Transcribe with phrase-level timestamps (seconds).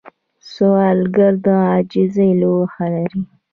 [0.51, 3.21] سوالګر د عاجزۍ لوښه لري